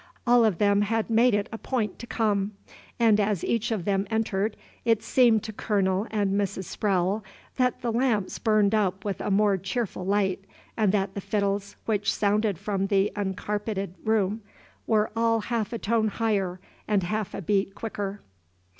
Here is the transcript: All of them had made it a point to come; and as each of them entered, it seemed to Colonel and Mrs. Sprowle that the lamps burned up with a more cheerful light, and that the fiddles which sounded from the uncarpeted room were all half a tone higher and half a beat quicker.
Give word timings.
All 0.25 0.43
of 0.43 0.57
them 0.57 0.81
had 0.81 1.11
made 1.11 1.35
it 1.35 1.47
a 1.51 1.59
point 1.59 1.99
to 1.99 2.07
come; 2.07 2.53
and 2.99 3.19
as 3.19 3.43
each 3.43 3.69
of 3.69 3.85
them 3.85 4.07
entered, 4.09 4.57
it 4.83 5.03
seemed 5.03 5.43
to 5.43 5.53
Colonel 5.53 6.07
and 6.09 6.33
Mrs. 6.33 6.63
Sprowle 6.75 7.21
that 7.57 7.81
the 7.83 7.91
lamps 7.91 8.39
burned 8.39 8.73
up 8.73 9.05
with 9.05 9.21
a 9.21 9.29
more 9.29 9.57
cheerful 9.57 10.03
light, 10.03 10.43
and 10.75 10.91
that 10.91 11.13
the 11.13 11.21
fiddles 11.21 11.75
which 11.85 12.11
sounded 12.11 12.57
from 12.57 12.87
the 12.87 13.11
uncarpeted 13.15 13.93
room 14.03 14.41
were 14.87 15.11
all 15.15 15.39
half 15.41 15.71
a 15.71 15.77
tone 15.77 16.07
higher 16.07 16.59
and 16.87 17.03
half 17.03 17.35
a 17.35 17.41
beat 17.43 17.75
quicker. 17.75 18.21